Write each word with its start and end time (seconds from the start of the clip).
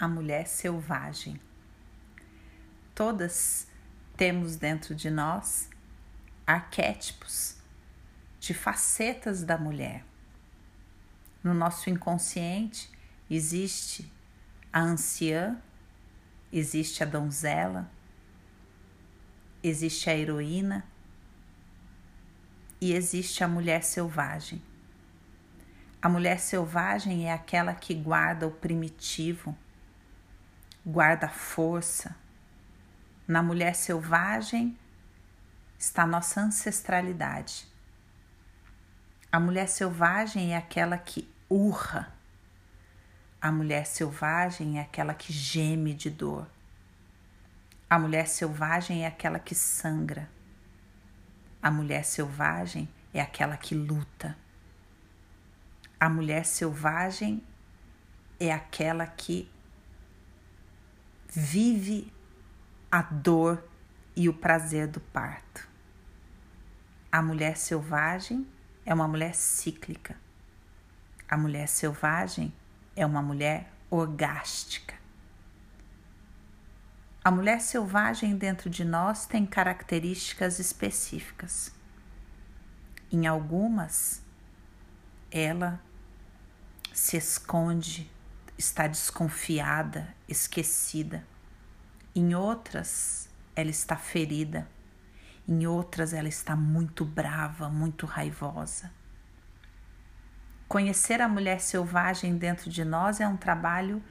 a 0.00 0.08
mulher 0.08 0.48
selvagem. 0.48 1.38
Todas 2.94 3.66
temos 4.16 4.56
dentro 4.56 4.94
de 4.94 5.10
nós 5.10 5.68
arquétipos 6.46 7.56
de 8.40 8.54
facetas 8.54 9.42
da 9.42 9.58
mulher. 9.58 10.02
No 11.44 11.52
nosso 11.52 11.90
inconsciente 11.90 12.90
existe 13.28 14.10
a 14.72 14.80
anciã, 14.80 15.60
existe 16.50 17.02
a 17.02 17.06
donzela, 17.06 17.90
existe 19.62 20.08
a 20.08 20.16
heroína 20.16 20.82
e 22.80 22.94
existe 22.94 23.44
a 23.44 23.48
mulher 23.48 23.84
selvagem. 23.84 24.62
A 26.00 26.08
mulher 26.08 26.40
selvagem 26.40 27.28
é 27.28 27.32
aquela 27.34 27.74
que 27.74 27.94
guarda 27.94 28.46
o 28.46 28.50
primitivo, 28.50 29.54
guarda 30.90 31.28
força. 31.28 32.16
Na 33.26 33.42
mulher 33.42 33.74
selvagem 33.74 34.76
está 35.78 36.06
nossa 36.06 36.40
ancestralidade. 36.40 37.66
A 39.30 39.38
mulher 39.38 39.68
selvagem 39.68 40.52
é 40.52 40.56
aquela 40.56 40.98
que 40.98 41.32
urra. 41.48 42.12
A 43.40 43.52
mulher 43.52 43.86
selvagem 43.86 44.78
é 44.78 44.82
aquela 44.82 45.14
que 45.14 45.32
geme 45.32 45.94
de 45.94 46.10
dor. 46.10 46.46
A 47.88 47.98
mulher 47.98 48.26
selvagem 48.26 49.04
é 49.04 49.06
aquela 49.06 49.38
que 49.38 49.54
sangra. 49.54 50.28
A 51.62 51.70
mulher 51.70 52.04
selvagem 52.04 52.88
é 53.14 53.20
aquela 53.20 53.56
que 53.56 53.74
luta. 53.74 54.36
A 55.98 56.08
mulher 56.08 56.44
selvagem 56.44 57.42
é 58.38 58.52
aquela 58.52 59.06
que 59.06 59.48
vive 61.32 62.12
a 62.90 63.02
dor 63.02 63.62
e 64.16 64.28
o 64.28 64.34
prazer 64.34 64.88
do 64.88 65.00
parto. 65.00 65.68
A 67.10 67.22
mulher 67.22 67.56
selvagem 67.56 68.46
é 68.84 68.92
uma 68.92 69.06
mulher 69.06 69.34
cíclica. 69.34 70.16
A 71.28 71.36
mulher 71.36 71.68
selvagem 71.68 72.52
é 72.96 73.06
uma 73.06 73.22
mulher 73.22 73.72
orgástica. 73.88 74.94
A 77.22 77.30
mulher 77.30 77.60
selvagem 77.60 78.36
dentro 78.36 78.70
de 78.70 78.84
nós 78.84 79.26
tem 79.26 79.44
características 79.44 80.58
específicas. 80.58 81.72
Em 83.12 83.26
algumas, 83.26 84.22
ela 85.30 85.80
se 86.92 87.16
esconde, 87.16 88.10
está 88.60 88.86
desconfiada, 88.86 90.14
esquecida. 90.28 91.26
Em 92.14 92.34
outras, 92.34 93.26
ela 93.56 93.70
está 93.70 93.96
ferida. 93.96 94.68
Em 95.48 95.66
outras, 95.66 96.12
ela 96.12 96.28
está 96.28 96.54
muito 96.54 97.02
brava, 97.02 97.70
muito 97.70 98.04
raivosa. 98.04 98.92
Conhecer 100.68 101.22
a 101.22 101.28
mulher 101.28 101.58
selvagem 101.58 102.36
dentro 102.36 102.68
de 102.68 102.84
nós 102.84 103.18
é 103.18 103.26
um 103.26 103.36
trabalho 103.36 104.02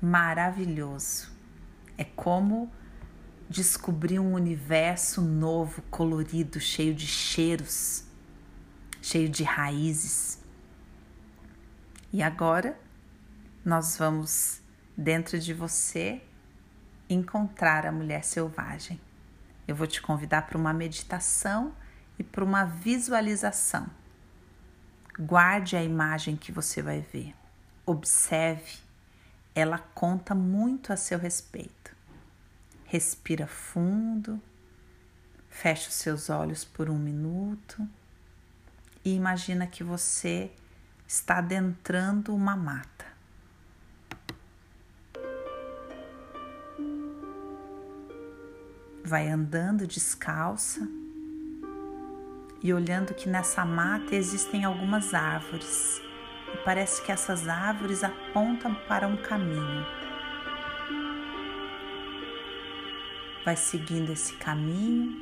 maravilhoso. 0.00 1.30
É 1.98 2.04
como 2.04 2.72
descobrir 3.46 4.18
um 4.18 4.32
universo 4.32 5.20
novo, 5.20 5.82
colorido, 5.90 6.58
cheio 6.58 6.94
de 6.94 7.06
cheiros, 7.06 8.04
cheio 9.02 9.28
de 9.28 9.44
raízes. 9.44 10.42
E 12.10 12.22
agora 12.22 12.80
nós 13.64 13.96
vamos, 13.96 14.60
dentro 14.96 15.38
de 15.38 15.54
você, 15.54 16.22
encontrar 17.08 17.86
a 17.86 17.92
mulher 17.92 18.24
selvagem. 18.24 19.00
Eu 19.66 19.76
vou 19.76 19.86
te 19.86 20.02
convidar 20.02 20.42
para 20.42 20.58
uma 20.58 20.72
meditação 20.72 21.74
e 22.18 22.22
para 22.22 22.44
uma 22.44 22.64
visualização. 22.64 23.86
Guarde 25.18 25.76
a 25.76 25.82
imagem 25.82 26.36
que 26.36 26.50
você 26.50 26.82
vai 26.82 27.00
ver. 27.00 27.34
Observe 27.86 28.82
ela 29.54 29.78
conta 29.78 30.34
muito 30.34 30.92
a 30.92 30.96
seu 30.96 31.18
respeito. 31.18 31.94
Respira 32.84 33.46
fundo, 33.46 34.40
fecha 35.48 35.88
os 35.88 35.94
seus 35.94 36.30
olhos 36.30 36.64
por 36.64 36.88
um 36.88 36.98
minuto 36.98 37.86
e 39.04 39.14
imagina 39.14 39.66
que 39.66 39.84
você 39.84 40.50
está 41.06 41.38
adentrando 41.38 42.34
uma 42.34 42.56
mata. 42.56 43.11
Vai 49.12 49.28
andando 49.28 49.86
descalça 49.86 50.88
e 52.62 52.72
olhando 52.72 53.12
que 53.12 53.28
nessa 53.28 53.62
mata 53.62 54.14
existem 54.14 54.64
algumas 54.64 55.12
árvores 55.12 56.00
e 56.54 56.56
parece 56.64 57.02
que 57.02 57.12
essas 57.12 57.46
árvores 57.46 58.02
apontam 58.02 58.74
para 58.88 59.06
um 59.06 59.18
caminho. 59.18 59.84
Vai 63.44 63.54
seguindo 63.54 64.12
esse 64.12 64.32
caminho, 64.36 65.14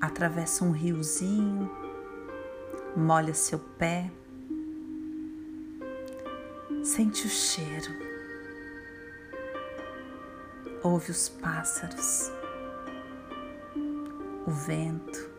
atravessa 0.00 0.64
um 0.64 0.70
riozinho, 0.70 1.70
molha 2.96 3.34
seu 3.34 3.58
pé, 3.58 4.10
sente 6.82 7.26
o 7.26 7.28
cheiro, 7.28 8.09
ouve 10.82 11.10
os 11.10 11.28
pássaros, 11.28 12.30
o 14.46 14.50
vento 14.50 15.30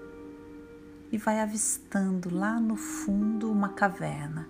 e 1.11 1.17
vai 1.17 1.39
avistando 1.39 2.33
lá 2.33 2.59
no 2.59 2.75
fundo 2.75 3.51
uma 3.51 3.69
caverna. 3.69 4.47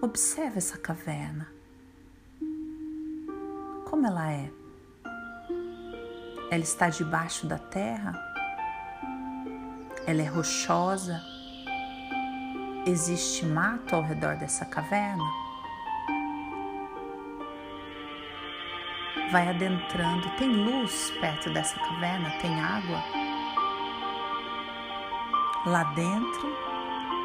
Observe 0.00 0.58
essa 0.58 0.76
caverna. 0.76 1.46
Como 3.86 4.06
ela 4.06 4.32
é? 4.32 4.50
Ela 6.50 6.62
está 6.62 6.88
debaixo 6.88 7.46
da 7.46 7.58
terra? 7.58 8.12
Ela 10.06 10.22
é 10.22 10.26
rochosa? 10.26 11.22
Existe 12.84 13.46
mato 13.46 13.94
ao 13.94 14.02
redor 14.02 14.36
dessa 14.36 14.64
caverna? 14.64 15.41
Vai 19.32 19.48
adentrando. 19.48 20.28
Tem 20.36 20.46
luz 20.46 21.10
perto 21.18 21.50
dessa 21.54 21.74
caverna? 21.80 22.28
Tem 22.42 22.60
água? 22.60 23.02
Lá 25.64 25.84
dentro, 25.94 26.54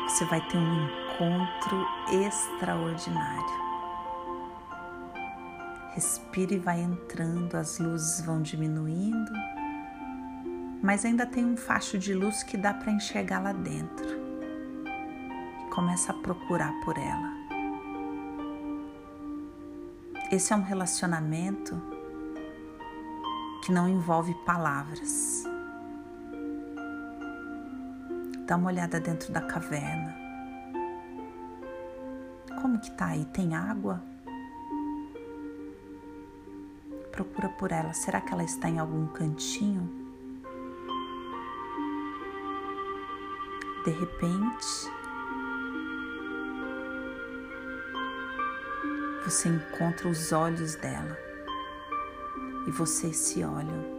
você 0.07 0.23
vai 0.23 0.40
ter 0.47 0.57
um 0.57 0.85
encontro 0.85 1.85
extraordinário. 2.25 3.68
Respire 5.95 6.56
e 6.56 6.59
vai 6.59 6.79
entrando, 6.79 7.56
as 7.56 7.78
luzes 7.78 8.25
vão 8.25 8.41
diminuindo, 8.41 9.34
mas 10.81 11.03
ainda 11.03 11.25
tem 11.25 11.44
um 11.44 11.57
facho 11.57 11.97
de 11.97 12.13
luz 12.13 12.41
que 12.41 12.56
dá 12.56 12.74
para 12.74 12.94
enxergar 12.94 13.39
lá 13.39 13.51
dentro. 13.51 14.07
E 15.66 15.69
começa 15.72 16.13
a 16.13 16.16
procurar 16.16 16.72
por 16.85 16.97
ela. 16.97 17.35
Esse 20.31 20.53
é 20.53 20.56
um 20.56 20.63
relacionamento 20.63 21.96
que 23.67 23.73
não 23.73 23.89
envolve 23.89 24.33
palavras 24.45 25.44
Dá 28.45 28.55
uma 28.55 28.69
olhada 28.69 28.97
dentro 28.97 29.33
da 29.33 29.41
caverna. 29.41 30.16
Como 32.62 32.80
que 32.80 32.89
tá 32.91 33.07
aí? 33.07 33.25
Tem 33.25 33.53
água? 33.53 34.01
Procura 37.12 37.50
por 37.50 37.74
ela. 37.74 37.94
Será 37.94 38.21
que 38.21 38.31
ela 38.31 38.45
está 38.45 38.69
em 38.69 38.80
algum 38.80 39.06
cantinho? 39.07 39.86
De 43.83 43.91
repente, 43.91 44.89
você 49.25 49.50
encontra 49.50 50.07
os 50.07 50.31
olhos 50.31 50.75
dela 50.75 51.26
e 52.67 52.71
vocês 52.71 53.15
se 53.15 53.43
olham. 53.43 53.97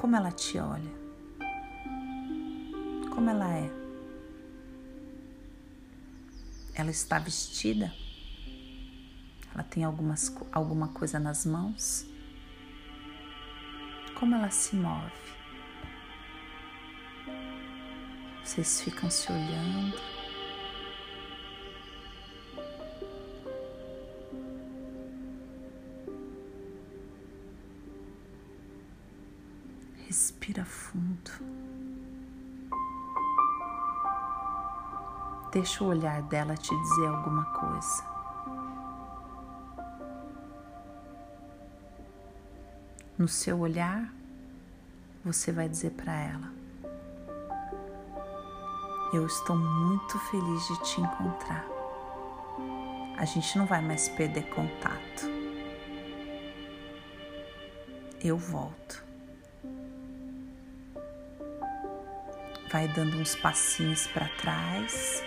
como 0.00 0.16
ela 0.16 0.32
te 0.32 0.58
olha, 0.58 0.90
como 3.14 3.28
ela 3.28 3.54
é. 3.54 3.70
Ela 6.74 6.90
está 6.90 7.18
vestida? 7.18 7.92
Ela 9.52 9.62
tem 9.62 9.84
algumas, 9.84 10.34
alguma 10.50 10.88
coisa 10.88 11.20
nas 11.20 11.44
mãos? 11.44 12.06
Como 14.18 14.34
ela 14.34 14.50
se 14.50 14.74
move? 14.74 15.12
Vocês 18.42 18.80
ficam 18.80 19.10
se 19.10 19.30
olhando. 19.30 20.19
Respira 30.10 30.64
fundo. 30.64 31.30
Deixa 35.52 35.84
o 35.84 35.86
olhar 35.86 36.20
dela 36.22 36.56
te 36.56 36.76
dizer 36.76 37.06
alguma 37.06 37.44
coisa. 37.44 38.04
No 43.16 43.28
seu 43.28 43.60
olhar, 43.60 44.12
você 45.24 45.52
vai 45.52 45.68
dizer 45.68 45.92
para 45.92 46.12
ela: 46.12 46.52
Eu 49.12 49.24
estou 49.24 49.54
muito 49.54 50.18
feliz 50.18 50.66
de 50.66 50.82
te 50.86 51.00
encontrar. 51.00 51.64
A 53.16 53.24
gente 53.24 53.56
não 53.56 53.64
vai 53.64 53.80
mais 53.80 54.08
perder 54.08 54.50
contato. 54.50 55.30
Eu 58.20 58.36
volto. 58.36 59.09
Vai 62.72 62.86
dando 62.86 63.16
uns 63.16 63.34
passinhos 63.34 64.06
para 64.06 64.28
trás, 64.28 65.24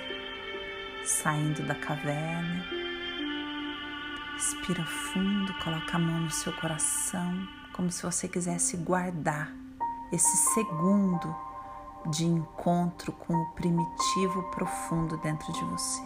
saindo 1.04 1.62
da 1.64 1.76
caverna. 1.76 2.64
Respira 4.34 4.86
fundo, 4.86 5.54
coloca 5.56 5.98
a 5.98 6.00
mão 6.00 6.22
no 6.22 6.32
seu 6.32 6.54
coração 6.54 7.46
como 7.74 7.92
se 7.92 8.02
você 8.02 8.30
quisesse 8.30 8.78
guardar 8.78 9.52
esse 10.12 10.38
segundo 10.54 11.36
de 12.12 12.26
encontro 12.26 13.12
com 13.12 13.34
o 13.34 13.52
primitivo 13.52 14.44
profundo 14.44 15.18
dentro 15.18 15.52
de 15.52 15.66
você. 15.66 16.04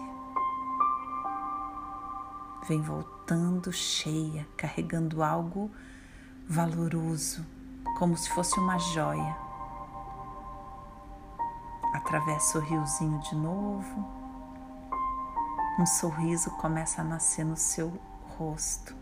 Vem 2.68 2.81
voltando 2.81 3.72
cheia, 3.72 4.48
carregando 4.57 5.22
algo 5.22 5.69
valoroso, 6.48 7.45
como 8.00 8.18
se 8.18 8.28
fosse 8.31 8.60
uma 8.60 8.80
joia. 8.80 9.47
Atravessa 11.94 12.57
o 12.57 12.62
riozinho 12.62 13.19
de 13.19 13.36
novo. 13.36 14.06
Um 15.80 15.86
sorriso 15.86 16.51
começa 16.51 17.01
a 17.01 17.04
nascer 17.04 17.45
no 17.45 17.57
seu 17.57 17.94
rosto 18.38 18.95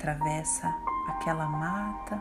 atravessa 0.00 0.74
aquela 1.08 1.46
mata, 1.46 2.20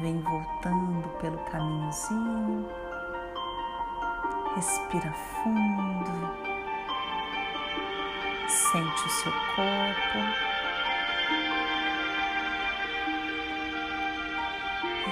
vem 0.00 0.20
voltando 0.20 1.08
pelo 1.18 1.38
caminhozinho, 1.46 2.68
respira 4.54 5.10
fundo, 5.12 6.10
sente 8.46 9.06
o 9.06 9.10
seu 9.10 9.32
corpo. 9.56 10.51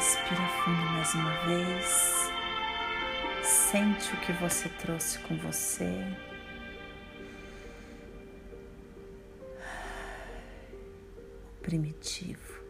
Respira 0.00 0.48
fundo 0.64 0.82
mais 0.92 1.12
uma 1.14 1.30
vez. 1.44 2.30
Sente 3.44 4.14
o 4.14 4.20
que 4.22 4.32
você 4.32 4.66
trouxe 4.70 5.18
com 5.18 5.36
você. 5.36 5.92
primitivo. 11.60 12.64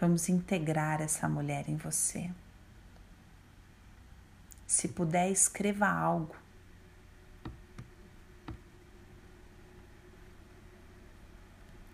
Vamos 0.00 0.28
integrar 0.28 1.02
essa 1.02 1.28
mulher 1.28 1.68
em 1.68 1.76
você. 1.76 2.30
Se 4.64 4.86
puder, 4.86 5.28
escreva 5.28 5.88
algo. 5.88 6.36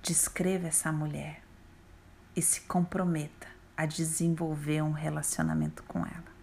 Descreva 0.03 0.69
essa 0.69 0.93
mulher 0.93 1.44
e 2.37 2.43
se 2.43 2.63
comprometa 2.63 3.47
a 3.77 3.87
desenvolver 3.87 4.83
um 4.83 4.93
relacionamento 4.93 5.83
com 5.85 6.01
ela. 6.01 6.35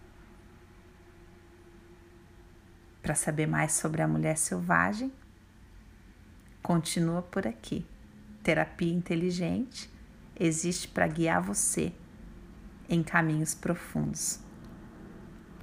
Para 3.02 3.16
saber 3.16 3.48
mais 3.48 3.74
sobre 3.74 4.02
a 4.02 4.08
mulher 4.08 4.38
selvagem, 4.38 5.12
continua 6.62 7.22
por 7.22 7.48
aqui. 7.48 7.86
Terapia 8.44 8.94
inteligente 8.94 9.90
existe 10.40 10.88
para 10.88 11.08
guiar 11.08 11.42
você 11.42 11.94
em 12.88 13.02
caminhos 13.02 13.56
profundos. 13.56 14.40